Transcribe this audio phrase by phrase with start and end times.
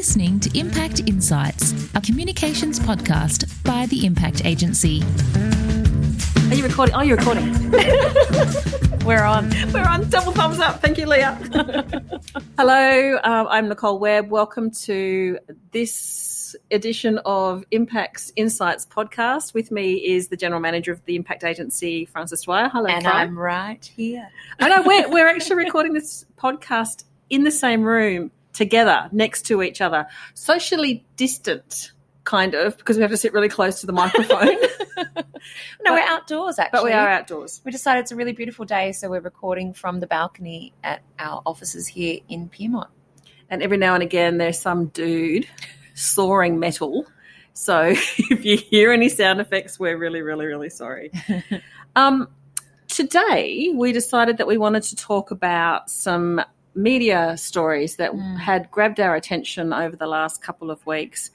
[0.00, 5.02] listening to Impact Insights, a communications podcast by the Impact Agency.
[6.48, 6.94] Are you recording?
[6.94, 7.70] Are you're recording.
[9.04, 9.50] We're on.
[9.74, 10.08] We're on.
[10.08, 10.80] Double thumbs up.
[10.80, 11.34] Thank you, Leah.
[12.58, 14.30] Hello, um, I'm Nicole Webb.
[14.30, 15.38] Welcome to
[15.72, 19.52] this edition of Impact's Insights podcast.
[19.52, 22.70] With me is the General Manager of the Impact Agency, Frances Dwyer.
[22.70, 23.14] Hello, And Fran.
[23.14, 24.30] I'm right here.
[24.58, 29.62] I know we're, we're actually recording this podcast in the same room together, next to
[29.62, 31.92] each other, socially distant,
[32.24, 34.56] kind of, because we have to sit really close to the microphone.
[35.82, 36.78] No, But- we're outdoors actually.
[36.78, 37.62] but we are outdoors.
[37.64, 41.40] We decided it's a really beautiful day, so we're recording from the balcony at our
[41.46, 42.88] offices here in Pyrmont.
[43.48, 45.46] and every now and again there's some dude
[45.94, 47.06] sawing metal.
[47.54, 51.10] So if you hear any sound effects, we're really, really, really sorry.
[51.96, 52.28] um,
[52.88, 56.42] today we decided that we wanted to talk about some
[56.74, 58.38] media stories that Mm.
[58.38, 61.30] had grabbed our attention over the last couple of weeks.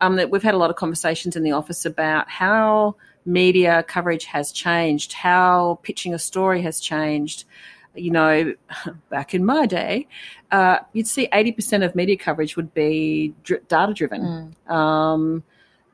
[0.00, 4.24] Um, that we've had a lot of conversations in the office about how media coverage
[4.24, 7.44] has changed, how pitching a story has changed.
[7.94, 8.54] You know,
[9.08, 10.08] back in my day,
[10.50, 14.54] uh, you'd see 80% of media coverage would be dr- data driven.
[14.66, 15.44] Um,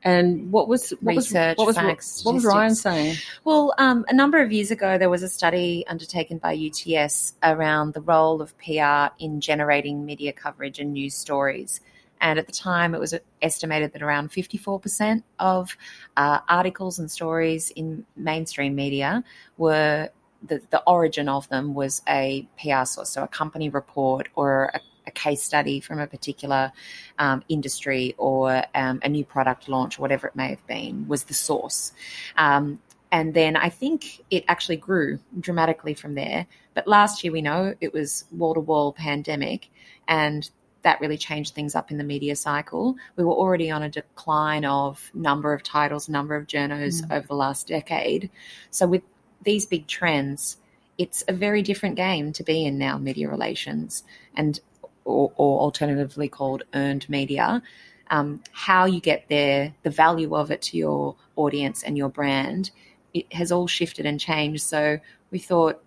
[0.03, 3.17] and what was what Research, was, what was, facts, what was Ryan saying?
[3.43, 7.93] Well, um, a number of years ago, there was a study undertaken by UTS around
[7.93, 11.81] the role of PR in generating media coverage and news stories.
[12.19, 15.75] And at the time, it was estimated that around 54% of
[16.17, 19.23] uh, articles and stories in mainstream media
[19.57, 20.09] were
[20.43, 24.79] the, the origin of them was a PR source, so a company report or a,
[25.07, 26.71] a case study from a particular
[27.19, 31.23] um, industry or um, a new product launch, or whatever it may have been, was
[31.23, 31.91] the source.
[32.37, 32.79] Um,
[33.11, 36.47] and then I think it actually grew dramatically from there.
[36.73, 39.69] But last year, we know it was wall to wall pandemic,
[40.07, 40.49] and
[40.83, 42.95] that really changed things up in the media cycle.
[43.15, 47.35] We were already on a decline of number of titles, number of journos over the
[47.35, 48.29] last decade.
[48.71, 49.03] So with
[49.43, 50.57] these big trends,
[50.97, 54.03] it's a very different game to be in now, media relations,
[54.35, 54.59] and
[55.05, 57.61] or, or alternatively called earned media.
[58.09, 62.71] Um, how you get there, the value of it to your audience and your brand,
[63.13, 64.63] it has all shifted and changed.
[64.63, 64.99] So
[65.31, 65.81] we thought,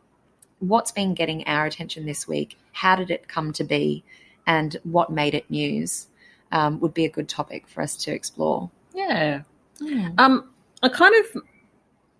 [0.59, 2.57] what's been getting our attention this week?
[2.73, 4.05] How did it come to be?
[4.47, 6.09] And what made it news?
[6.53, 8.71] Um, would be a good topic for us to explore.
[8.95, 9.43] Yeah.
[10.19, 10.51] Um,
[10.83, 11.43] I kind of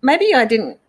[0.01, 0.79] maybe I didn't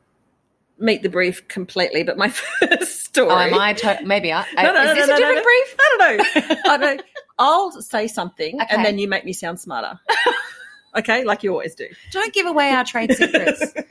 [0.79, 2.29] meet the brief completely, but my
[2.61, 3.31] first story.
[3.31, 3.73] Oh, am I?
[3.75, 4.45] To- maybe I.
[4.57, 5.77] No, no, is no, this no, a no, different brief?
[5.79, 6.57] I don't know.
[6.73, 7.03] I don't.
[7.39, 8.75] I'll say something, Okay.
[8.75, 9.99] and then you make me sound smarter.
[10.97, 11.87] okay, like you always do.
[12.13, 13.75] Don't give away our trade secrets.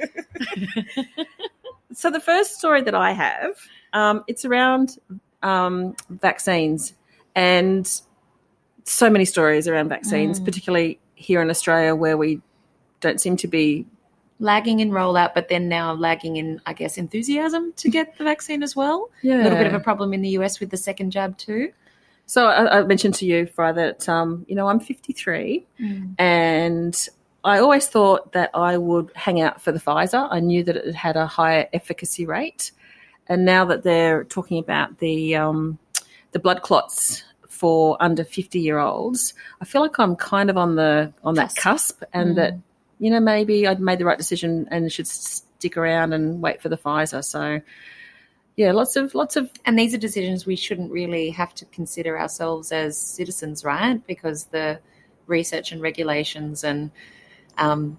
[1.94, 3.52] So the first story that I have,
[3.94, 4.98] um, it's around
[5.42, 6.94] um, vaccines,
[7.36, 7.90] and
[8.84, 10.46] so many stories around vaccines, Mm.
[10.46, 12.42] particularly here in Australia, where we
[13.00, 13.86] don't seem to be
[14.40, 18.64] lagging in rollout, but then now lagging in, I guess, enthusiasm to get the vaccine
[18.64, 19.10] as well.
[19.22, 19.42] yeah.
[19.42, 21.72] A little bit of a problem in the US with the second jab too.
[22.28, 25.66] So I, I mentioned to you, Fry, that um, you know I'm 53,
[26.18, 27.08] and
[27.44, 30.28] I always thought that I would hang out for the Pfizer.
[30.32, 32.72] I knew that it had a higher efficacy rate,
[33.28, 35.78] and now that they're talking about the um,
[36.32, 40.76] the blood clots for under 50 year olds, I feel like I'm kind of on
[40.76, 42.00] the on that Cusp.
[42.00, 42.36] cusp, and Mm.
[42.38, 42.54] that
[43.00, 46.70] you know maybe I'd made the right decision and should stick around and wait for
[46.70, 47.24] the Pfizer.
[47.24, 47.62] So
[48.56, 52.18] yeah, lots of lots of And these are decisions we shouldn't really have to consider
[52.18, 54.06] ourselves as citizens, right?
[54.08, 54.80] Because the
[55.28, 56.92] research and regulations and
[57.58, 57.98] um,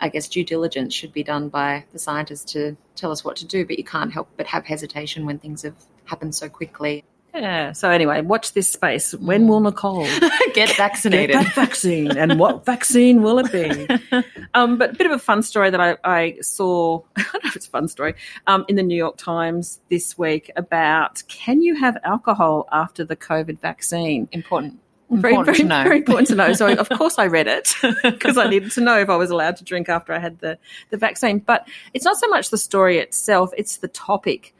[0.00, 3.46] I guess due diligence should be done by the scientists to tell us what to
[3.46, 7.04] do, but you can't help but have hesitation when things have happened so quickly.
[7.34, 7.72] Yeah.
[7.72, 9.14] So anyway, watch this space.
[9.14, 10.04] When will Nicole
[10.52, 11.36] Get get vaccinated.
[11.36, 14.22] that vaccine, and what vaccine will it be?
[14.52, 17.02] Um, but a bit of a fun story that I, I saw.
[17.16, 18.14] I don't know if it's a fun story
[18.48, 23.14] um, in the New York Times this week about can you have alcohol after the
[23.14, 24.28] COVID vaccine?
[24.32, 24.80] Important.
[25.10, 25.82] Very, Important very, to know.
[25.84, 26.52] very important to know.
[26.52, 29.56] So, of course, I read it because I needed to know if I was allowed
[29.56, 30.58] to drink after I had the,
[30.90, 31.38] the vaccine.
[31.38, 34.54] But it's not so much the story itself, it's the topic.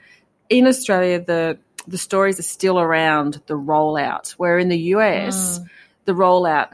[0.49, 5.67] In Australia, the the stories are still around the rollout, where in the US, Mm.
[6.05, 6.69] the rollout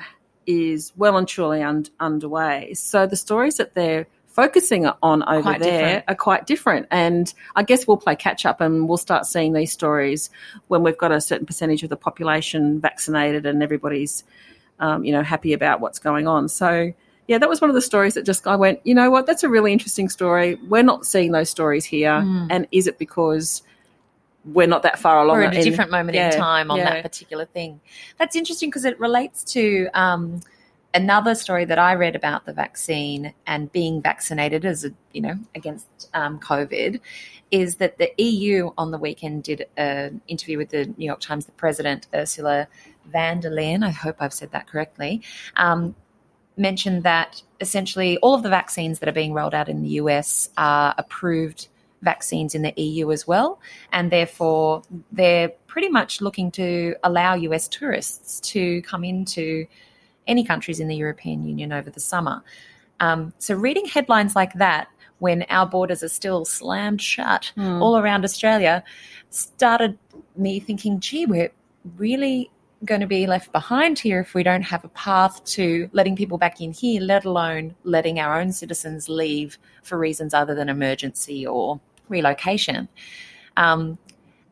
[0.47, 2.75] is well and truly un- underway.
[2.75, 6.05] So the stories that they're focusing on over Quite there different.
[6.09, 6.87] are quite different.
[6.91, 10.29] And I guess we'll play catch up and we'll start seeing these stories
[10.69, 14.25] when we've got a certain percentage of the population vaccinated and everybody's,
[14.79, 16.49] um, you know, happy about what's going on.
[16.51, 16.93] So
[17.29, 19.43] yeah, that was one of the stories that just I went, you know what, that's
[19.43, 20.57] a really interesting story.
[20.69, 22.11] We're not seeing those stories here.
[22.13, 22.49] Mm.
[22.51, 23.63] And is it because
[24.47, 25.39] we're not that far along.
[25.39, 26.95] We're at a different moment yeah, in time on yeah.
[26.95, 27.81] that particular thing.
[28.19, 30.41] That's interesting because it relates to um,
[30.95, 35.35] another story that I read about the vaccine and being vaccinated as a you know
[35.55, 37.01] against um, COVID.
[37.51, 41.47] Is that the EU on the weekend did an interview with the New York Times,
[41.47, 42.67] the president Ursula
[43.07, 43.85] von der Leyen.
[43.85, 45.23] I hope I've said that correctly.
[45.57, 45.95] Um,
[46.57, 50.49] mentioned that essentially all of the vaccines that are being rolled out in the US
[50.57, 51.69] are approved
[52.13, 53.61] vaccines in the EU as well,
[53.93, 54.83] and therefore
[55.13, 59.67] they're pretty much looking to allow US tourists to come into
[60.27, 62.43] any countries in the European Union over the summer.
[63.01, 64.89] Um, so, reading headlines like that
[65.19, 67.83] when our borders are still slammed shut Hmm.
[67.83, 68.83] all around Australia
[69.31, 69.99] started
[70.37, 71.53] me thinking, gee, we're
[71.97, 72.51] really
[72.85, 76.39] going to be left behind here if we don't have a path to letting people
[76.39, 81.47] back in here, let alone letting our own citizens leave for reasons other than emergency
[81.47, 82.89] or relocation.
[83.57, 83.99] Um,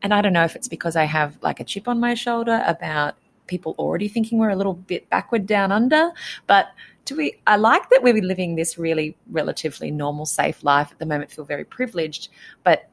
[0.01, 2.63] and I don't know if it's because I have like a chip on my shoulder
[2.65, 3.15] about
[3.47, 6.11] people already thinking we're a little bit backward down under,
[6.47, 6.67] but
[7.05, 11.05] do we I like that we're living this really relatively normal, safe life at the
[11.05, 12.29] moment, feel very privileged,
[12.63, 12.89] but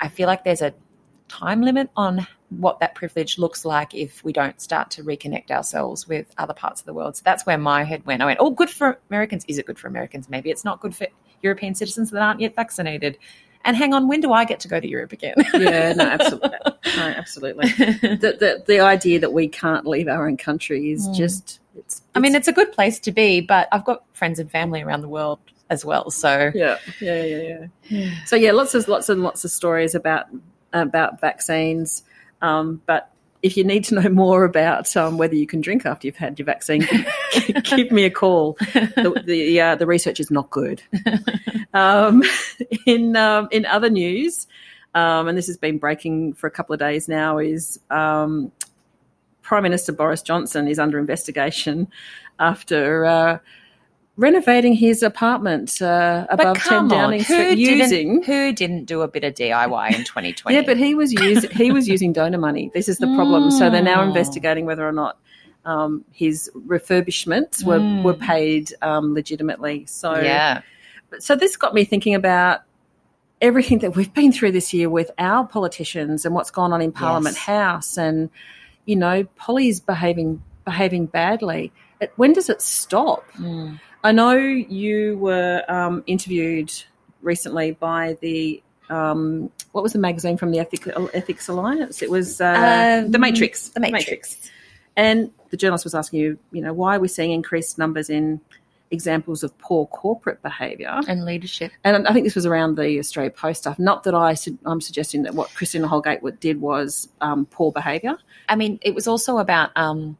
[0.00, 0.74] I feel like there's a
[1.28, 6.06] time limit on what that privilege looks like if we don't start to reconnect ourselves
[6.06, 7.16] with other parts of the world.
[7.16, 8.22] So that's where my head went.
[8.22, 9.44] I went, oh, good for Americans.
[9.48, 10.28] Is it good for Americans?
[10.28, 11.08] Maybe it's not good for
[11.42, 13.18] European citizens that aren't yet vaccinated.
[13.66, 15.34] And hang on, when do I get to go to Europe again?
[15.54, 16.50] Yeah, no, absolutely.
[16.96, 17.68] No, absolutely.
[17.68, 21.14] The, the, the idea that we can't leave our own country is Mm.
[21.16, 24.50] just, it's, I mean, it's a good place to be, but I've got friends and
[24.50, 26.10] family around the world as well.
[26.10, 28.10] So yeah, yeah, yeah, yeah.
[28.24, 30.26] So yeah, lots of lots and lots of stories about
[30.72, 32.02] about vaccines.
[32.40, 33.10] Um, but
[33.42, 36.38] if you need to know more about um, whether you can drink after you've had
[36.38, 36.86] your vaccine,
[37.64, 38.54] give me a call.
[38.72, 40.82] The the, uh, the research is not good.
[41.74, 42.22] Um,
[42.86, 44.46] in um, in other news,
[44.94, 48.52] um, and this has been breaking for a couple of days now, is um,
[49.42, 51.88] Prime Minister Boris Johnson is under investigation
[52.38, 53.04] after.
[53.04, 53.38] Uh,
[54.18, 58.84] Renovating his apartment uh, above 10 come on, Downing who Street using didn't, who didn't
[58.86, 60.54] do a bit of DIY in 2020?
[60.56, 62.70] yeah, but he was using he was using donor money.
[62.72, 63.50] This is the problem.
[63.50, 64.08] So they're now Mm.
[64.08, 65.18] investigating whether or not
[65.66, 68.04] um, his refurbishments were Mm.
[68.04, 69.84] were paid um, legitimately.
[69.86, 70.62] So yeah,
[71.18, 72.60] so this got me thinking about
[73.42, 76.90] everything that we've been through this year with our politicians and what's gone on in
[76.90, 77.44] Parliament Yes.
[77.44, 78.30] House, and
[78.86, 81.70] you know, Polly's behaving behaving badly.
[82.16, 83.24] When does it stop?
[83.38, 83.78] Mm.
[84.06, 86.72] I know you were um, interviewed
[87.22, 92.02] recently by the um, what was the magazine from the Ethic, Ethics Alliance?
[92.02, 93.70] It was uh, Um, the Matrix.
[93.70, 94.48] The Matrix.
[94.96, 98.40] And the journalist was asking you, you know, why are we seeing increased numbers in
[98.92, 101.00] examples of poor corporate behaviour?
[101.08, 101.72] and leadership.
[101.82, 103.76] And I think this was around the Australia Post stuff.
[103.76, 108.16] Not that I, su- I'm suggesting that what Christine Holgate did was um, poor behaviour.
[108.48, 110.16] I mean, it was also about um,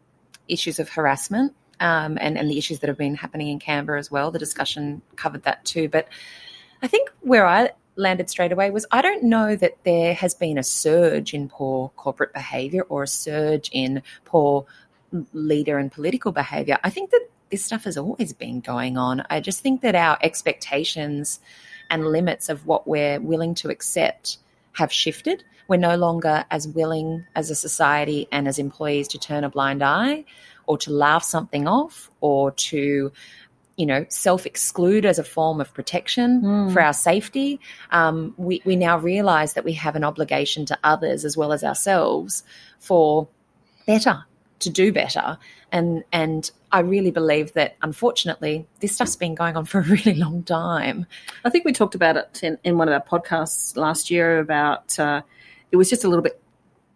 [0.49, 4.11] issues of harassment um, and, and the issues that have been happening in Canberra as
[4.11, 4.31] well.
[4.31, 5.89] The discussion covered that too.
[5.89, 6.09] But
[6.83, 10.59] I think where I landed straight away was I don't know that there has been
[10.59, 14.67] a surge in poor corporate behaviour or a surge in poor
[15.33, 16.79] leader and political behaviour.
[16.85, 19.23] I think that this stuff has always been going on.
[19.31, 21.41] I just think that our expectations
[21.91, 24.39] and limits of what we're willing to accept
[24.73, 25.45] have shifted.
[25.69, 29.83] We're no longer as willing as a society and as employees to turn a blind
[29.83, 30.25] eye
[30.67, 33.13] or to laugh something off or to
[33.79, 36.73] you know, self exclude as a form of protection Mm.
[36.73, 37.61] for our safety.
[37.91, 41.63] Um, we, we now realize that we have an obligation to others as well as
[41.63, 42.43] ourselves
[42.81, 43.29] for
[43.87, 44.25] better,
[44.61, 45.37] to do better.
[45.71, 50.15] And, and I really believe that unfortunately, this stuff's been going on for a really
[50.15, 51.05] long time.
[51.45, 54.99] I think we talked about it in, in one of our podcasts last year about
[54.99, 55.21] uh,
[55.71, 56.41] it was just a little bit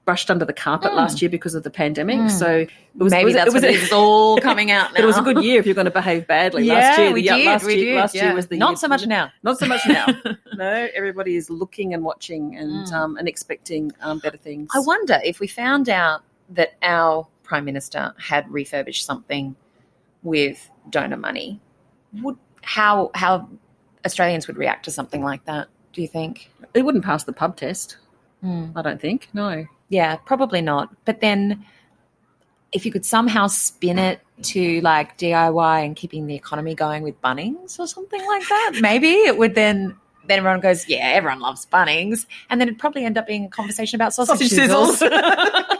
[0.06, 0.96] brushed under the carpet Mm.
[0.96, 2.18] last year because of the pandemic.
[2.18, 2.30] Mm.
[2.30, 4.70] So it was, Maybe it was, that's it was what a- it is all coming
[4.78, 5.00] out now.
[5.02, 6.64] It was a good year if you're going to behave badly.
[6.64, 7.46] Yeah, last year, we the, yeah, did.
[7.46, 8.24] last we year, did, last yeah.
[8.26, 9.30] year was the not year- so much now.
[9.42, 10.06] Not so much now.
[10.54, 12.92] no, everybody is looking and watching and Mm.
[12.92, 14.70] um, and expecting um, better things.
[14.74, 19.54] I wonder if we found out that our prime minister had refurbished something
[20.22, 21.60] with donor money,
[22.22, 23.48] would how how
[24.06, 25.68] Australians would react to something like that?
[25.92, 26.50] Do you think?
[26.72, 27.98] it wouldn't pass the pub test.
[28.42, 29.28] I don't think.
[29.34, 29.66] No.
[29.90, 30.88] Yeah, probably not.
[31.04, 31.66] But then,
[32.72, 37.20] if you could somehow spin it to like DIY and keeping the economy going with
[37.20, 39.96] Bunnings or something like that, maybe it would then.
[40.26, 43.48] Then everyone goes, yeah, everyone loves Bunnings, and then it'd probably end up being a
[43.48, 45.00] conversation about sausage, Sausage sizzles.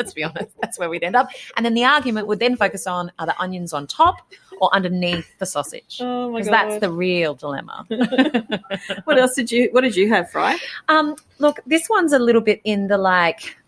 [0.00, 1.28] Let's be honest, that's where we'd end up.
[1.58, 4.16] And then the argument would then focus on are the onions on top
[4.62, 5.98] or underneath the sausage?
[6.00, 7.84] Oh my Because that's the real dilemma.
[9.04, 9.68] what else did you?
[9.72, 10.56] What did you have, Fry?
[10.88, 13.58] Um, look, this one's a little bit in the like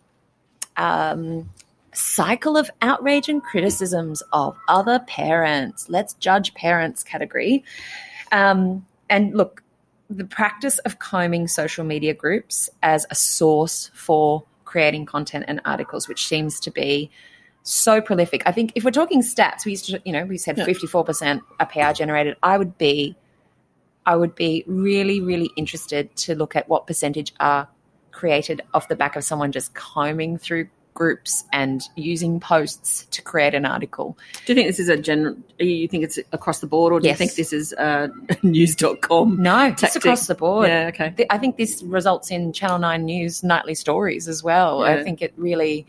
[0.79, 1.51] um,
[1.93, 5.91] cycle of outrage and criticisms of other parents.
[5.91, 7.62] Let's judge parents category.
[8.31, 9.62] Um, and look,
[10.09, 16.09] the practice of combing social media groups as a source for creating content and articles,
[16.09, 17.11] which seems to be
[17.62, 18.43] so prolific.
[18.47, 21.05] I think if we're talking stats, we used to, you know, we said fifty four
[21.05, 22.37] percent are PR generated.
[22.43, 23.14] I would be,
[24.07, 27.69] I would be really, really interested to look at what percentage are
[28.12, 33.55] created off the back of someone just combing through groups and using posts to create
[33.55, 34.17] an article.
[34.47, 35.37] Do you think this is a general?
[35.59, 37.15] You think it's across the board, or do Yes.
[37.15, 38.09] you think this is uh,
[38.43, 39.43] news.com?
[39.43, 40.69] No, it's across the board.
[40.69, 41.15] Yeah, okay.
[41.31, 44.81] I think this results in Channel 9 News nightly stories as well.
[44.87, 44.95] Yeah.
[44.97, 45.87] I think it really,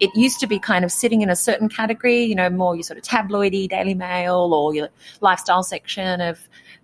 [0.00, 2.82] it used to be kind of sitting in a certain category, you know, more your
[2.82, 4.88] sort of tabloidy Daily Mail or your
[5.20, 6.38] lifestyle section of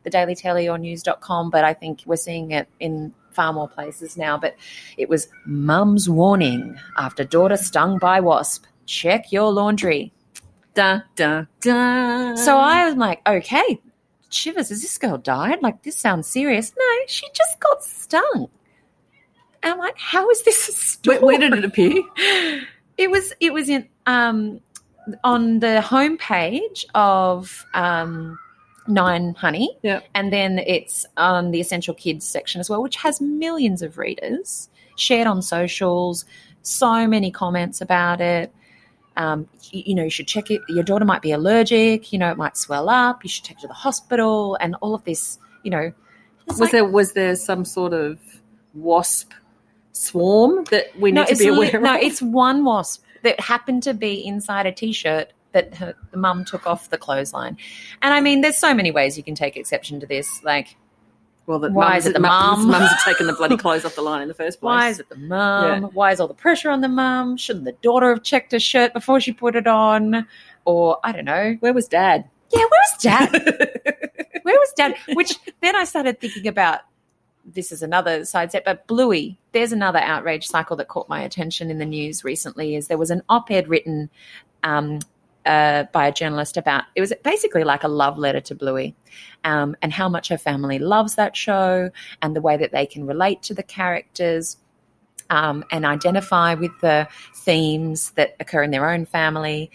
[0.05, 1.51] the Daily Telly or news.com.
[1.51, 4.37] But I think we're seeing it in far more places now.
[4.37, 4.57] But
[4.97, 8.64] it was mum's warning after daughter stung by wasp.
[8.87, 10.12] Check your laundry.
[10.75, 12.35] Da da da.
[12.35, 13.80] So I was like, okay,
[14.28, 15.62] shivers, has this girl died?
[15.62, 16.73] Like, this sounds serious.
[16.76, 18.49] No, she just got stung.
[19.62, 21.18] And I'm like, how is this a story?
[21.18, 22.02] where, where did it appear?
[22.99, 24.61] It was it was in um
[25.23, 28.37] on the homepage of um
[28.88, 29.76] Nine Honey.
[29.83, 30.00] Yeah.
[30.14, 34.68] And then it's on the Essential Kids section as well, which has millions of readers,
[34.97, 36.25] shared on socials,
[36.62, 38.52] so many comments about it.
[39.16, 40.61] Um, you, you know, you should check it.
[40.68, 42.12] Your daughter might be allergic.
[42.12, 43.23] You know, it might swell up.
[43.25, 45.38] You should take her to the hospital, and all of this.
[45.64, 45.92] You know,
[46.47, 48.18] Was like- there was there some sort of
[48.75, 49.33] wasp
[49.92, 52.02] swarm that we need to it's be li- aware no, of?
[52.02, 56.67] it's one wasp that happened to be inside a t-shirt that her, the mum took
[56.67, 57.57] off the clothesline.
[58.02, 60.43] And I mean, there's so many ways you can take exception to this.
[60.45, 60.76] Like,
[61.47, 62.69] well, the why is it the mum?
[62.69, 64.69] Mums have taken the bloody clothes off the line in the first place.
[64.69, 65.83] why is it the mum?
[65.83, 65.88] Yeah.
[65.88, 67.37] Why is all the pressure on the mum?
[67.37, 70.26] Shouldn't the daughter have checked her shirt before she put it on?
[70.67, 71.57] Or I don't know.
[71.61, 72.28] Where was Dad?
[72.52, 73.33] Yeah, where was dad?
[74.43, 74.95] Where was dad?
[75.12, 76.81] Which then I started thinking about
[77.45, 81.71] this is another side set, but Bluey, there's another outrage cycle that caught my attention
[81.71, 82.75] in the news recently.
[82.75, 84.11] Is there was an op-ed written
[84.62, 85.00] um,
[85.49, 88.95] uh, by a journalist about it was basically like a love letter to Bluey,
[89.45, 91.90] um, and how much her family loves that show
[92.23, 94.59] and the way that they can relate to the characters.
[95.31, 99.71] Um, and identify with the themes that occur in their own family.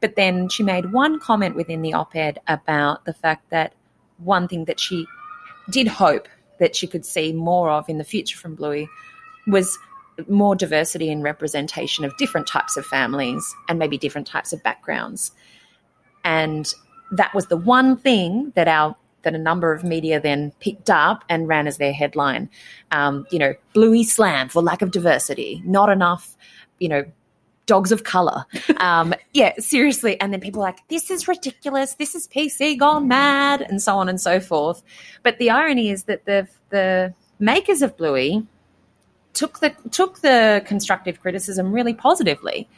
[0.00, 3.74] But then she made one comment within the op ed about the fact that
[4.16, 5.06] one thing that she
[5.70, 6.26] did hope
[6.58, 8.88] that she could see more of in the future from Bluey
[9.46, 9.78] was
[10.28, 15.32] more diversity and representation of different types of families and maybe different types of backgrounds.
[16.24, 16.72] And
[17.12, 21.24] that was the one thing that our that a number of media then picked up
[21.28, 22.48] and ran as their headline.
[22.92, 26.36] Um, you know, Bluey slam for lack of diversity, not enough,
[26.78, 27.04] you know,
[27.66, 28.44] dogs of color.
[28.78, 30.20] Um, yeah, seriously.
[30.20, 31.94] And then people like, this is ridiculous.
[31.94, 34.84] This is PC gone mad, and so on and so forth.
[35.24, 38.46] But the irony is that the the makers of Bluey
[39.38, 42.68] took the took the constructive criticism really positively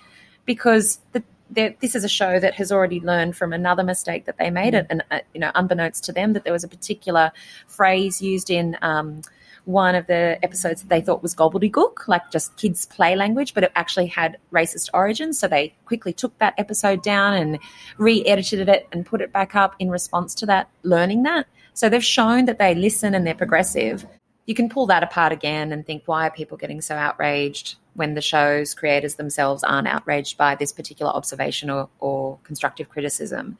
[0.44, 4.36] because the, the, this is a show that has already learned from another mistake that
[4.36, 7.32] they made, and uh, you know, unbeknownst to them, that there was a particular
[7.66, 8.76] phrase used in.
[8.82, 9.22] Um,
[9.66, 13.62] one of the episodes that they thought was gobbledygook, like just kids' play language, but
[13.62, 15.38] it actually had racist origins.
[15.38, 17.58] So they quickly took that episode down and
[17.98, 21.46] re edited it and put it back up in response to that, learning that.
[21.74, 24.06] So they've shown that they listen and they're progressive.
[24.50, 28.14] You can pull that apart again and think, why are people getting so outraged when
[28.14, 33.58] the show's creators themselves aren't outraged by this particular observation or, or constructive criticism?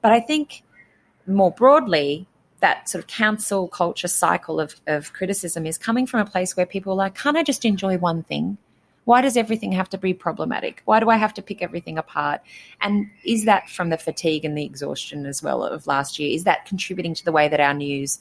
[0.00, 0.62] But I think
[1.26, 2.26] more broadly,
[2.60, 6.64] that sort of cancel culture cycle of, of criticism is coming from a place where
[6.64, 8.56] people are like, can't I just enjoy one thing?
[9.04, 10.80] Why does everything have to be problematic?
[10.86, 12.40] Why do I have to pick everything apart?
[12.80, 16.34] And is that from the fatigue and the exhaustion as well of last year?
[16.34, 18.20] Is that contributing to the way that our news?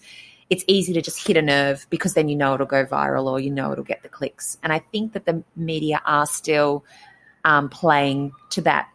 [0.49, 3.39] It's easy to just hit a nerve because then you know it'll go viral or
[3.39, 4.57] you know it'll get the clicks.
[4.63, 6.83] And I think that the media are still
[7.45, 8.89] um, playing to that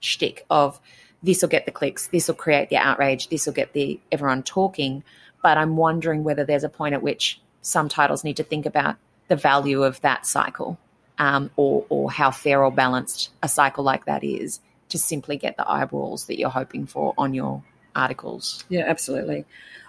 [0.00, 0.80] shtick of
[1.22, 4.42] this will get the clicks, this will create the outrage, this will get the everyone
[4.42, 5.04] talking.
[5.42, 8.96] But I'm wondering whether there's a point at which some titles need to think about
[9.28, 10.78] the value of that cycle,
[11.18, 15.56] um, or or how fair or balanced a cycle like that is to simply get
[15.56, 17.62] the eyeballs that you're hoping for on your
[17.96, 18.64] articles.
[18.68, 19.44] Yeah, absolutely.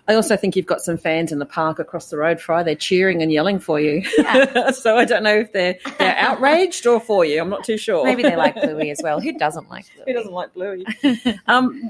[0.08, 2.62] I also think you've got some fans in the park across the road, Fry.
[2.62, 4.04] They're cheering and yelling for you.
[4.74, 7.40] so I don't know if they're they're outraged or for you.
[7.42, 8.04] I'm not too sure.
[8.04, 9.20] Maybe they like Bluey as well.
[9.22, 10.04] Who doesn't like Bluey?
[10.08, 10.86] Who doesn't like Bluey?
[11.48, 11.90] um,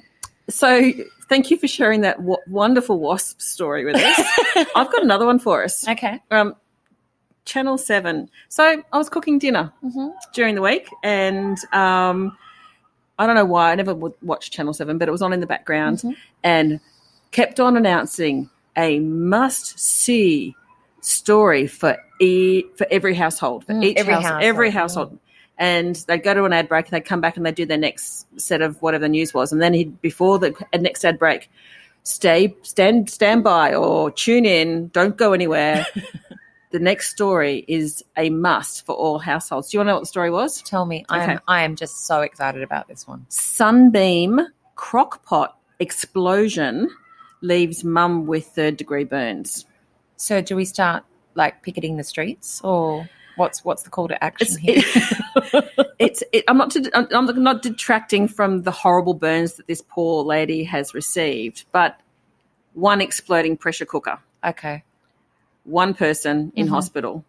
[0.49, 0.91] So
[1.27, 4.67] thank you for sharing that w- wonderful wasp story with us.
[4.75, 5.87] I've got another one for us.
[5.87, 6.19] Okay.
[6.29, 6.55] Um,
[7.45, 8.29] Channel Seven.
[8.49, 10.09] So I was cooking dinner Mm-hmm.
[10.33, 12.37] during the week, and um,
[13.19, 15.39] I don't know why I never would watch Channel Seven, but it was on in
[15.39, 16.15] the background, Mhm.
[16.43, 16.79] and
[17.31, 20.55] kept on announcing a must-see
[21.01, 24.73] story for e- for every household, for Mm, each every house, household, every yeah.
[24.73, 25.19] household.
[25.59, 28.25] And they'd go to an ad break, they'd come back and they'd do their next
[28.39, 31.49] set of whatever the news was, and then he'd before the next ad break,
[32.03, 35.85] stay stand stand by or tune in, don't go anywhere.
[36.73, 39.69] the next story is a must for all households.
[39.69, 40.61] Do you want to know what the story was?
[40.63, 41.05] Tell me.
[41.07, 43.27] I am I am just so excited about this one.
[43.29, 44.41] Sunbeam
[44.75, 45.49] crockpot
[45.79, 46.89] explosion
[47.41, 49.65] leaves mum with third degree burns.
[50.17, 51.03] So do we start
[51.35, 55.03] like picketing the streets or what's what's the call to action It's, here?
[55.35, 59.83] it, it's it, I'm not I'm I'm not detracting from the horrible burns that this
[59.87, 61.99] poor lady has received, but
[62.73, 64.83] one exploding pressure cooker, okay.
[65.63, 66.71] One person in Mhm.
[66.71, 67.23] hospital,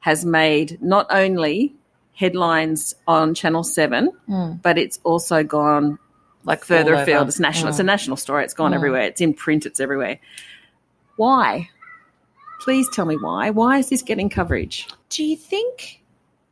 [0.00, 1.74] has made not only
[2.14, 4.60] headlines on Channel Seven, Mm.
[4.62, 5.98] but it's also gone
[6.44, 7.28] Like further afield.
[7.28, 7.70] It's national.
[7.70, 7.86] It's a Mm.
[7.86, 8.44] national story.
[8.44, 8.76] It's gone Mm.
[8.76, 9.02] everywhere.
[9.02, 9.66] It's in print.
[9.66, 10.18] It's everywhere.
[11.16, 11.68] Why?
[12.60, 13.50] Please tell me why.
[13.50, 14.86] Why is this getting coverage?
[15.10, 16.00] Do you think?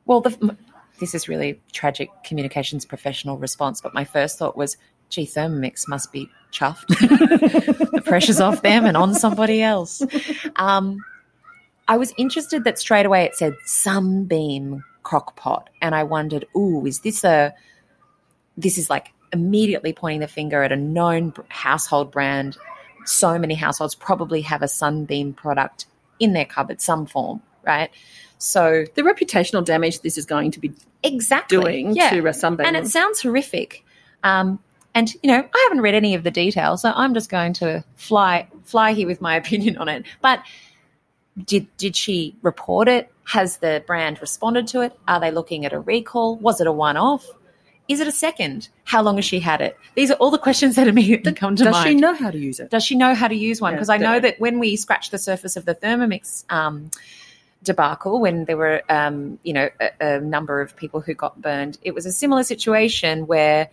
[0.05, 0.57] Well, the,
[1.01, 4.77] this is really tragic communications professional response, but my first thought was,
[5.09, 6.87] gee, Thermomix must be chuffed.
[7.93, 10.03] the pressure's off them and on somebody else.
[10.57, 10.99] Um,
[11.89, 17.01] I was interested that straight away it said Sunbeam crockpot, and I wondered, ooh, is
[17.01, 17.55] this a?
[18.57, 22.57] This is like immediately pointing the finger at a known household brand.
[23.05, 25.87] So many households probably have a Sunbeam product
[26.19, 27.91] in their cupboard, some form, right?
[28.39, 32.11] So The reputational damage this is going to be exactly doing yeah.
[32.11, 32.67] to a Sunbeam.
[32.67, 33.85] and it sounds horrific.
[34.25, 34.59] Um,
[34.95, 37.85] and you know, I haven't read any of the details, so I'm just going to
[37.95, 40.05] fly fly here with my opinion on it.
[40.21, 40.43] But
[41.45, 43.13] did did she report it?
[43.25, 44.99] Has the brand responded to it?
[45.09, 46.37] Are they looking at a recall?
[46.37, 47.27] Was it a one off?
[47.89, 48.69] Is it a second?
[48.85, 49.79] How long has she had it?
[49.95, 51.85] These are all the questions that immediately come to Does mind.
[51.85, 52.71] Does she know how to use it?
[52.71, 53.73] Does she know how to use one?
[53.73, 56.91] Yeah, Because I know that when we scratched the surface of the Thermomix um,
[57.63, 61.79] debacle, when there were, um, you know, a, a number of people who got burned,
[61.83, 63.69] it was a similar situation where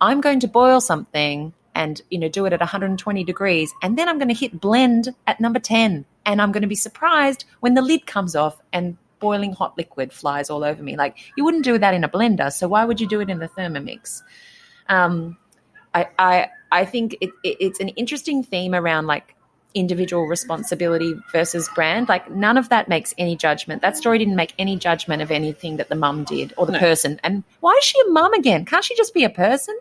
[0.00, 4.08] I'm going to boil something and, you know, do it at 120 degrees, and then
[4.08, 7.74] I'm going to hit blend at number 10, and I'm going to be surprised when
[7.74, 10.96] the lid comes off and boiling hot liquid flies all over me.
[10.96, 13.38] Like you wouldn't do that in a blender, so why would you do it in
[13.40, 14.22] the Thermomix?
[14.88, 15.36] Um,
[15.94, 19.34] I, I I think it, it, it's an interesting theme around like
[19.74, 22.08] individual responsibility versus brand.
[22.08, 23.80] Like none of that makes any judgment.
[23.82, 26.78] That story didn't make any judgment of anything that the mum did or the No.
[26.78, 27.18] person.
[27.24, 28.64] And why is she a mum again?
[28.64, 29.76] Can't she just be a person?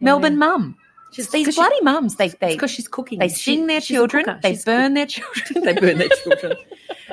[0.00, 0.76] Melbourne mum.
[1.12, 2.16] She's- These she- bloody mums.
[2.16, 3.18] They they because she's cooking.
[3.18, 4.38] they She- sing their she's children.
[4.42, 5.64] They burn their children.
[5.64, 6.56] they burn their children.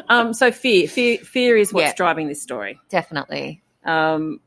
[0.10, 1.93] um, so fear, fear, fear is what's Yeah.
[1.95, 2.79] driving this story.
[2.89, 3.62] Definitely.
[3.86, 4.39] Um,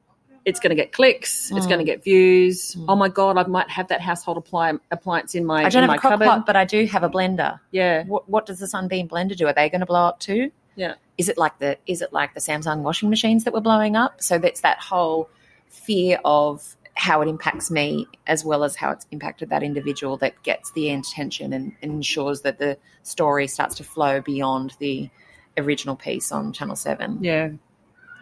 [0.44, 1.50] it's going to get clicks.
[1.50, 1.68] It's Mm.
[1.68, 2.74] going to get views.
[2.74, 2.86] Mm.
[2.88, 5.88] Oh my god, I might have that household appli- appliance in my I don't in
[5.88, 6.24] have my a crock cupboard.
[6.26, 7.60] pot, but I do have a blender.
[7.72, 9.46] Yeah, What, what does the Sunbeam blender do?
[9.46, 10.50] Are they going to blow up too?
[10.76, 10.94] Yeah.
[11.18, 14.22] Is it like the is it like the Samsung washing machines that were blowing up?
[14.22, 15.28] So that's that whole
[15.68, 20.40] fear of how it impacts me as well as how it's impacted that individual that
[20.42, 25.08] gets the attention and ensures that the story starts to flow beyond the
[25.56, 27.18] original piece on Channel Seven.
[27.22, 27.50] yeah.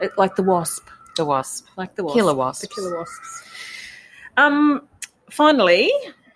[0.01, 1.67] It, like the wasp, The wasp.
[1.77, 2.17] like the wasp.
[2.17, 2.61] Killer wasps.
[2.69, 3.43] The killer wasps.
[4.37, 4.87] Um,
[5.31, 5.91] finally,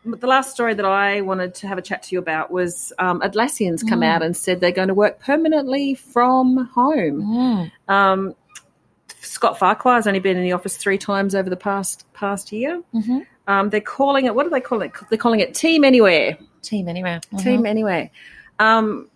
[0.04, 3.20] the last story that I wanted to have a chat to you about was um,
[3.20, 4.06] Atlassian's come Mm.
[4.06, 7.22] out and said they're going to work permanently from home.
[7.22, 7.92] Mm.
[7.94, 8.34] Um,
[9.22, 12.82] Scott Farquhar has only been in the office three times over the past past year.
[12.92, 14.34] hmm Um, they're calling it.
[14.34, 14.92] What do they call it?
[15.08, 16.36] They're calling it Team Anywhere.
[16.62, 17.18] Team anyway.
[17.32, 17.42] Mhm.
[17.42, 18.10] Team Anywhere.
[18.58, 19.08] Um,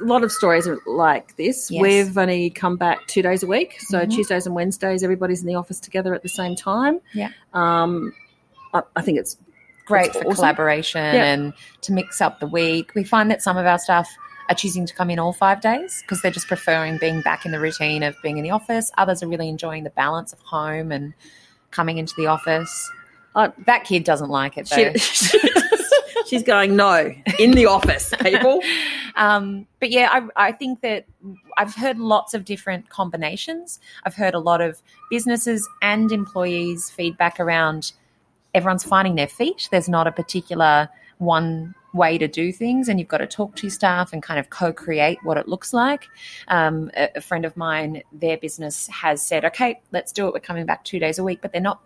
[0.00, 1.70] a lot of stories are like this.
[1.70, 1.82] Yes.
[1.82, 4.10] We've only come back two days a week, so Mhm.
[4.14, 7.00] Tuesdays and Wednesdays, everybody's in the office together at the same time.
[7.12, 7.28] Yeah.
[7.54, 8.12] Um,
[8.72, 9.36] I, I think it's
[9.86, 10.34] great It's for awesome.
[10.36, 11.24] collaboration Yeah.
[11.32, 12.92] and to mix up the week.
[12.94, 14.08] We find that some of our staff
[14.52, 17.52] are choosing to come in all five days because they're just preferring being back in
[17.52, 18.92] the routine of being in the office.
[18.98, 21.14] Others are really enjoying the balance of home and
[21.70, 22.90] coming into the office.
[23.34, 24.92] Uh, that kid doesn't like it though.
[24.94, 25.40] she,
[26.26, 28.60] she's going no in the office, people.
[29.16, 31.06] um, but yeah, I, I think that
[31.56, 33.80] I've heard lots of different combinations.
[34.04, 37.92] I've heard a lot of businesses and employees feedback around
[38.52, 39.68] everyone's finding their feet.
[39.70, 43.64] There's not a particular one way to do things, and you've got to talk to
[43.64, 46.08] your staff and kind of co create what it looks like.
[46.48, 50.34] Um, a, a friend of mine, their business has said, okay, let's do it.
[50.34, 51.80] We're coming back two days a week, but they're not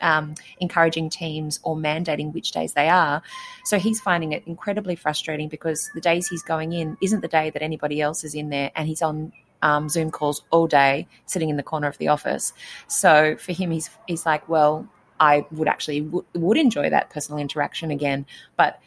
[0.00, 3.22] um, encouraging teams or mandating which days they are.
[3.64, 7.50] So he's finding it incredibly frustrating because the days he's going in isn't the day
[7.50, 11.48] that anybody else is in there, and he's on um, Zoom calls all day, sitting
[11.48, 12.52] in the corner of the office.
[12.88, 14.86] So for him, he's he's like, well,
[15.18, 18.78] I would actually w- would enjoy that personal interaction again, but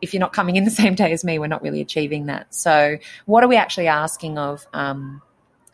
[0.00, 2.54] if you're not coming in the same day as me, we're not really achieving that.
[2.54, 5.22] So, what are we actually asking of um,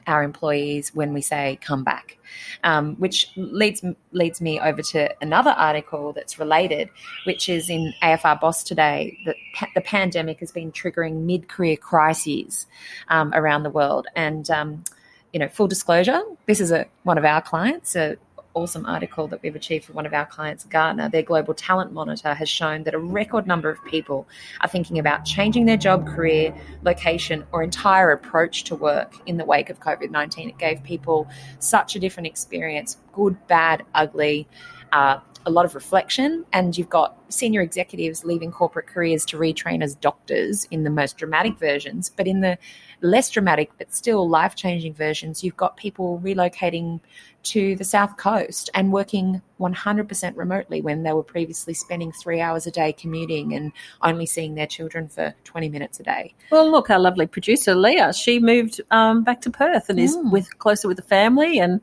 [0.07, 2.19] our employees when we say come back?
[2.63, 6.91] Um, which leads leads me over to another article that's related,
[7.25, 11.77] which is in AFR Boss today that pa- the pandemic has been triggering mid career
[11.77, 12.67] crises
[13.09, 14.07] um, around the world.
[14.17, 14.85] And um,
[15.33, 18.17] you know, full disclosure, this is a one of our clients, a
[18.55, 21.09] awesome article that we've achieved for one of our clients, Gartner.
[21.09, 24.27] Their global talent monitor has shown that a record number of people
[24.61, 29.45] are thinking about changing their job, career, location, or entire approach to work in the
[29.45, 30.49] wake of COVID 19.
[30.49, 34.49] It gave people such a different experience good, bad, ugly.
[34.93, 39.83] Uh, a lot of reflection, and you've got senior executives leaving corporate careers to retrain
[39.83, 42.09] as doctors in the most dramatic versions.
[42.09, 42.57] But in the
[43.03, 47.01] less dramatic but still life changing versions, you've got people relocating
[47.43, 52.67] to the south coast and working 100% remotely when they were previously spending three hours
[52.67, 56.35] a day commuting and only seeing their children for 20 minutes a day.
[56.51, 60.31] Well, look, our lovely producer Leah, she moved um, back to Perth and is Mm.
[60.31, 61.81] with closer with the family and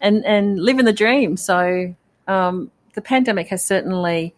[0.00, 1.36] and and living the dream.
[1.36, 1.94] So
[2.28, 4.34] um, the pandemic has certainly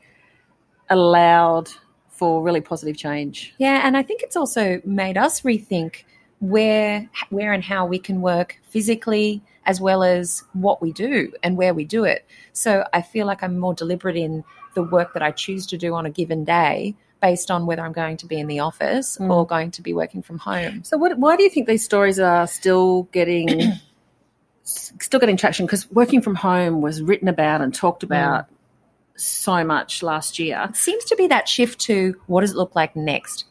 [0.90, 1.68] allowed
[2.08, 3.54] for really positive change.
[3.58, 6.04] Yeah, and I think it's also made us rethink
[6.40, 11.56] where where and how we can work physically as well as what we do and
[11.56, 12.26] where we do it.
[12.52, 15.94] So I feel like I'm more deliberate in the work that I choose to do
[15.94, 19.30] on a given day based on whether I'm going to be in the office Mm.
[19.30, 20.84] or going to be working from home.
[20.84, 23.72] So, what, why do you think these stories are still getting
[24.64, 25.66] still getting traction?
[25.66, 28.46] Because working from home was written about and talked about
[29.16, 30.66] so much last year.
[30.70, 33.44] It seems to be that shift to what does it look like next?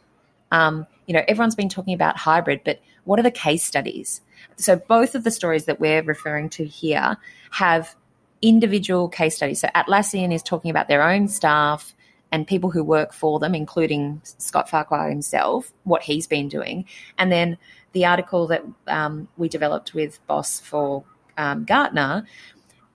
[0.51, 4.21] Um, you know, everyone's been talking about hybrid, but what are the case studies?
[4.57, 7.17] So both of the stories that we're referring to here
[7.51, 7.95] have
[8.41, 9.61] individual case studies.
[9.61, 11.95] So Atlassian is talking about their own staff
[12.31, 16.85] and people who work for them, including Scott Farquhar himself, what he's been doing.
[17.17, 17.57] And then
[17.93, 21.03] the article that um, we developed with Boss for
[21.37, 22.25] um, Gartner,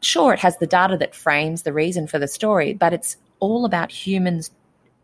[0.00, 3.64] sure, it has the data that frames the reason for the story, but it's all
[3.64, 4.50] about humans,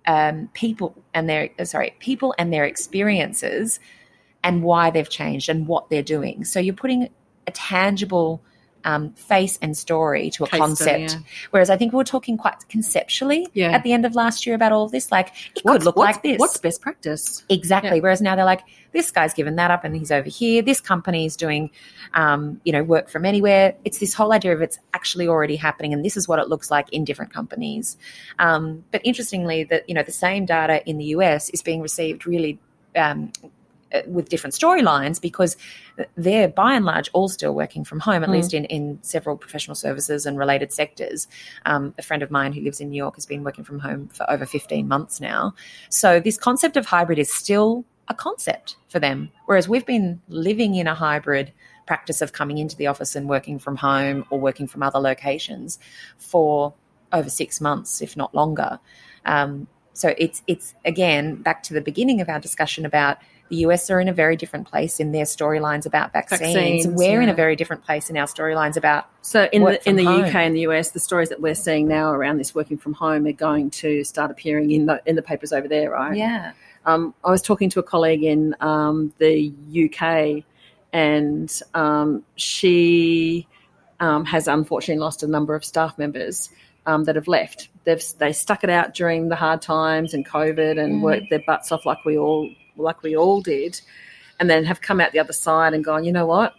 [0.06, 3.80] um, people and their uh, sorry, people and their experiences,
[4.42, 6.44] and why they've changed and what they're doing.
[6.44, 7.08] So you're putting
[7.46, 8.42] a tangible
[8.84, 11.10] um, face and story to a Case concept.
[11.10, 13.70] study, Whereas I think we were talking quite conceptually Yeah.
[13.72, 15.10] at the end of last year about all of this.
[15.10, 16.38] Like it could What's- look like this.
[16.38, 17.44] What's best practice?
[17.48, 17.96] Exactly.
[17.96, 18.02] Yeah.
[18.02, 20.62] Whereas now they're like, this guy's given that up and he's over here.
[20.62, 21.70] This company is doing,
[22.14, 23.74] um, you know, work from anywhere.
[23.84, 26.70] It's this whole idea of it's actually already happening, and this is what it looks
[26.70, 27.96] like in different companies.
[28.38, 32.26] Um, but interestingly, that you know, the same data in the US is being received
[32.26, 32.58] really.
[32.96, 33.32] Um,
[34.06, 35.56] with different storylines because
[36.16, 38.32] they're by and large all still working from home, at Mm.
[38.32, 41.26] least in, in several professional services and related sectors.
[41.66, 44.08] Um, a friend of mine who lives in New York has been working from home
[44.08, 45.54] for over 15 months now.
[45.88, 50.74] So this concept of hybrid is still a concept for them, whereas we've been living
[50.74, 51.52] in a hybrid
[51.86, 55.78] practice of coming into the office and working from home or working from other locations
[56.18, 56.74] for
[57.12, 58.78] over six months, if not longer.
[59.24, 63.18] Um, so it's it's again back to the beginning of our discussion about
[63.50, 66.40] the US are in a very different place in their storylines about vaccines.
[66.40, 69.96] Vaccines, We're in a very different place in our storylines about So in the in
[69.96, 70.24] the home.
[70.24, 73.26] UK and the US, the stories that we're seeing now around this working from home
[73.26, 76.16] are going to start appearing in the in the papers over there, right?
[76.16, 76.52] yeah.
[76.86, 79.50] Um, I was talking to a colleague in um, the
[79.90, 80.44] UK,
[80.92, 83.46] and um, she
[84.00, 86.50] um, has unfortunately lost a number of staff members
[86.86, 87.68] um, that have left.
[87.84, 91.00] They've they stuck it out during the hard times and COVID and Mm.
[91.02, 93.80] worked their butts off like we all like we all did,
[94.40, 96.54] and then have come out the other side and gone, you know what,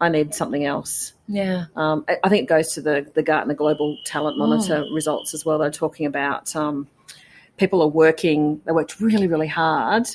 [0.00, 1.12] I need something else.
[1.28, 1.66] Yeah.
[1.76, 5.44] Um, I, I think it goes to the the Gartner Global Talent Monitor results as
[5.44, 5.58] well.
[5.58, 6.88] They're talking about um,
[7.56, 8.60] people are working.
[8.64, 10.08] They worked really, really hard,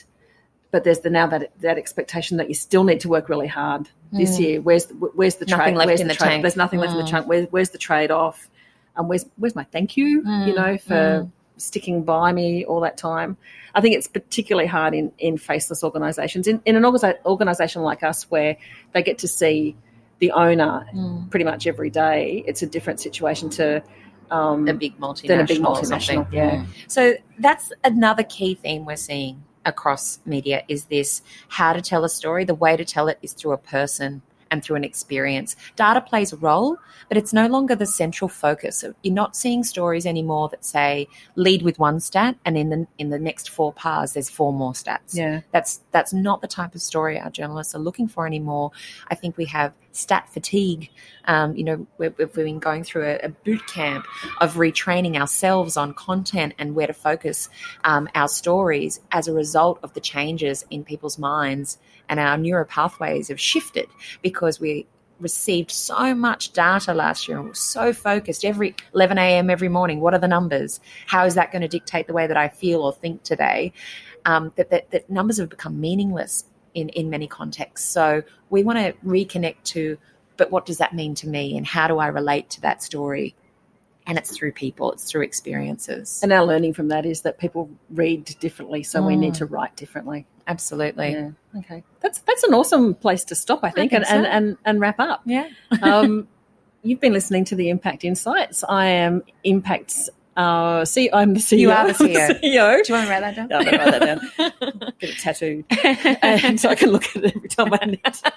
[0.72, 3.88] but there's the now that that expectation that you still need to work really hard
[4.12, 4.40] this Mm.
[4.40, 4.62] year.
[4.62, 5.78] Where's the, where's the Nothing trade?
[5.78, 6.30] left where's in the trade?
[6.30, 6.42] tank.
[6.44, 7.10] There's nothing left in the Mm.
[7.10, 7.28] trunk.
[7.28, 8.50] Where, where's the trade off?
[8.96, 10.24] And where's where's my thank you?
[10.24, 10.48] Mm.
[10.48, 11.32] You know for Mm.
[11.58, 13.38] Sticking by me all that time.
[13.74, 16.48] I think it's particularly hard in, in faceless organisations.
[16.48, 16.86] In, in an
[17.26, 18.58] organisation like us, where
[18.94, 19.76] they get to see
[20.20, 21.30] the owner Mm.
[21.30, 23.84] pretty much every day, it's a different situation to
[24.32, 25.28] um, A big multinational.
[25.28, 26.32] than a big multinational.
[26.32, 26.56] Yeah.
[26.56, 26.66] Mm.
[26.88, 32.10] So that's another key theme we're seeing across media is this how to tell a
[32.10, 32.44] story.
[32.46, 34.22] The way to tell it is through a person
[34.56, 35.56] and through an experience.
[35.76, 36.78] Data plays a role,
[37.10, 38.84] but it's no longer the central focus.
[39.04, 43.10] You're not seeing stories anymore that say lead with one stat and in the in
[43.10, 45.14] the next four pars there's four more stats.
[45.14, 45.42] Yeah.
[45.52, 48.72] That's that's not the type of story our journalists are looking for anymore.
[49.10, 50.90] I think we have stat fatigue.
[51.26, 54.06] Um, you know, we've, we've been going through a, a, boot camp
[54.42, 57.50] of retraining ourselves on content and where to focus
[57.84, 61.80] um, our stories as a result of the changes in people's minds
[62.10, 63.88] and our neural pathways have shifted
[64.22, 64.86] because we
[65.20, 69.50] received so much data last year and was so focused every 11 a.m.
[69.50, 70.02] every morning.
[70.02, 70.80] What are the numbers?
[71.08, 73.72] How is that going to dictate the way that I feel or think today?
[74.26, 77.90] Um, that, that, that numbers have become meaningless in, in many contexts.
[77.90, 79.98] So we want to reconnect to,
[80.38, 83.34] but what does that mean to me and how do I relate to that story?
[84.06, 86.20] And it's through people, it's through experiences.
[86.22, 89.08] And our learning from that is that people read differently, so mm.
[89.08, 89.38] we need mm.
[89.38, 90.28] to write differently.
[90.46, 91.14] Absolutely.
[91.14, 91.32] Yeah.
[91.58, 91.84] Okay.
[92.02, 94.16] That's that's an awesome place to stop, I think, I think and, so.
[94.16, 95.24] and, and, and wrap up.
[95.26, 95.50] Yeah.
[95.82, 96.28] um,
[96.84, 98.64] you've been listening to the Impact Insights.
[98.64, 101.60] I am Impact's uh, see, I'm the CEO.
[101.60, 102.30] You are the CEO.
[102.42, 102.42] CEO.
[102.42, 103.48] Do you want to write that down?
[103.48, 104.92] No, I'm write that down.
[105.00, 105.66] Get it tattooed,
[106.22, 108.02] and so I can look at it every time I need.
[108.06, 108.22] It.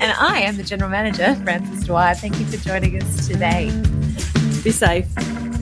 [0.00, 2.14] And I am the general manager, Frances Dwyer.
[2.14, 3.70] Thank you for joining us today.
[4.62, 5.57] Be safe.